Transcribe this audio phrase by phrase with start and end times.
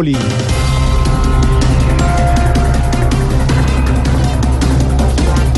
[0.00, 0.16] Populi.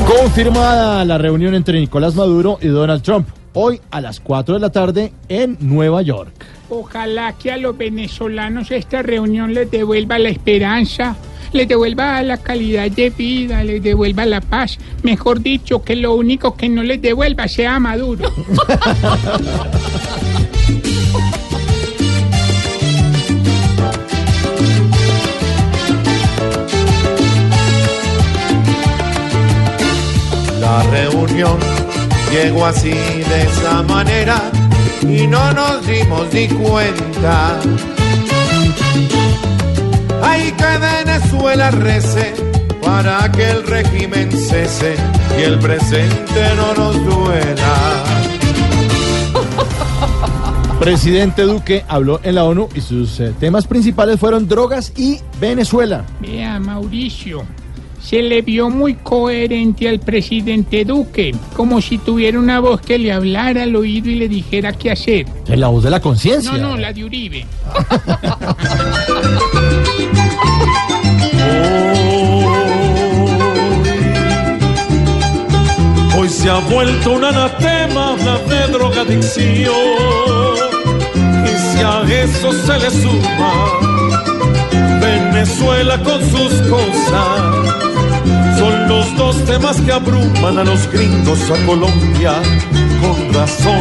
[0.05, 3.29] Confirmada la reunión entre Nicolás Maduro y Donald Trump.
[3.53, 6.45] Hoy a las 4 de la tarde en Nueva York.
[6.69, 11.15] Ojalá que a los venezolanos esta reunión les devuelva la esperanza,
[11.53, 14.77] les devuelva la calidad de vida, les devuelva la paz.
[15.03, 18.29] Mejor dicho, que lo único que no les devuelva sea Maduro.
[31.33, 34.39] Llegó así de esa manera
[35.01, 37.59] y no nos dimos ni cuenta.
[40.21, 42.33] Hay que Venezuela rece
[42.83, 44.95] para que el régimen cese
[45.37, 48.03] y el presente no nos duela.
[50.79, 56.05] Presidente Duque habló en la ONU y sus eh, temas principales fueron drogas y Venezuela.
[56.19, 57.43] Vea, Mauricio,
[58.03, 63.11] se le vio muy coherente al presidente Duque, como si tuviera una voz que le
[63.11, 65.25] hablara al oído y le dijera qué hacer.
[65.47, 66.51] Es la voz de la conciencia.
[66.51, 67.45] No, no, la de Uribe.
[76.15, 79.73] Hoy se ha vuelto un anatema hablar de drogadicción.
[81.43, 83.51] Y si a eso se le suma
[85.01, 87.52] Venezuela con sus cosas,
[89.03, 92.41] los dos temas que abruman a los gringos a Colombia
[93.01, 93.73] con razón.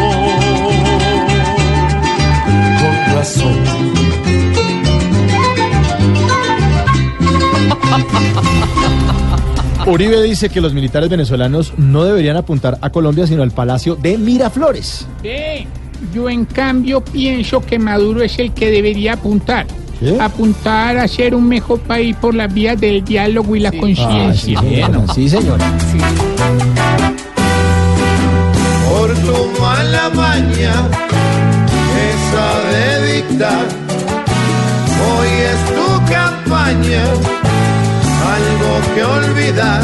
[2.80, 3.58] Con razón.
[9.86, 14.18] Uribe dice que los militares venezolanos no deberían apuntar a Colombia, sino al Palacio de
[14.18, 15.06] Miraflores.
[16.12, 19.66] Yo en cambio pienso que Maduro es el que debería apuntar.
[20.04, 20.16] ¿Sí?
[20.20, 23.78] Apuntar a ser un mejor país por las vías del diálogo y la Ah, sí,
[23.78, 24.60] conciencia.
[24.60, 25.14] señora.
[25.14, 25.64] Sí, señora.
[28.88, 30.72] Por tu mala maña,
[32.10, 33.64] esa de dictar,
[35.08, 37.04] hoy es tu campaña,
[38.36, 39.82] algo que olvidar.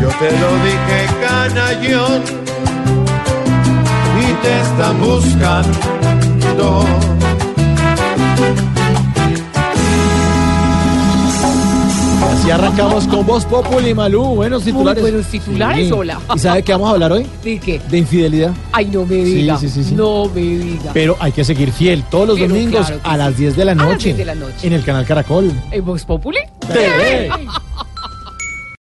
[0.00, 2.22] Yo te lo dije, canallón,
[4.20, 6.84] y te están buscando.
[12.72, 14.22] Arrancamos con Voz Populi, Malú.
[14.34, 15.02] Buenos titulares.
[15.02, 16.18] buenos titulares, hola.
[16.34, 17.26] ¿Y sabe qué vamos a hablar hoy?
[17.44, 17.78] ¿De qué?
[17.90, 18.52] De infidelidad.
[18.72, 19.58] Ay, no me Sí, diga.
[19.58, 19.94] sí, sí, sí.
[19.94, 20.90] No me diga.
[20.94, 23.42] Pero hay que seguir fiel todos los Pero domingos claro que a las sí.
[23.42, 24.04] 10 de la A las noche.
[24.06, 24.66] 10 de la noche.
[24.66, 25.52] En el canal Caracol.
[25.70, 26.38] ¿En Vox Populi?
[26.66, 27.30] TV.